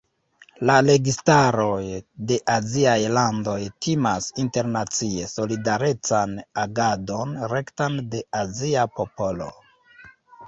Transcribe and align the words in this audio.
La 0.67 0.75
registaroj 0.85 1.81
de 2.29 2.37
aziaj 2.53 2.95
landoj 3.17 3.57
timas 3.87 4.29
internacie 4.43 5.27
solidarecan 5.33 6.33
agadon 6.63 7.35
rektan 7.53 7.99
de 8.15 8.23
azia 8.45 8.87
popolo. 9.01 9.51